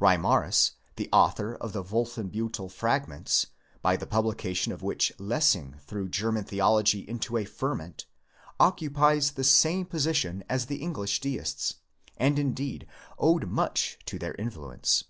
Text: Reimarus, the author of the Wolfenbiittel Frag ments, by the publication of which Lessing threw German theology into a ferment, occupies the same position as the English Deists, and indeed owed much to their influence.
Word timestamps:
Reimarus, 0.00 0.72
the 0.96 1.08
author 1.12 1.54
of 1.54 1.72
the 1.72 1.84
Wolfenbiittel 1.84 2.72
Frag 2.72 3.06
ments, 3.06 3.46
by 3.82 3.94
the 3.96 4.04
publication 4.04 4.72
of 4.72 4.82
which 4.82 5.12
Lessing 5.16 5.76
threw 5.78 6.08
German 6.08 6.42
theology 6.42 7.08
into 7.08 7.36
a 7.36 7.44
ferment, 7.44 8.06
occupies 8.58 9.30
the 9.30 9.44
same 9.44 9.84
position 9.86 10.42
as 10.48 10.66
the 10.66 10.82
English 10.82 11.20
Deists, 11.20 11.74
and 12.16 12.36
indeed 12.36 12.88
owed 13.16 13.48
much 13.48 14.00
to 14.06 14.18
their 14.18 14.34
influence. 14.34 15.04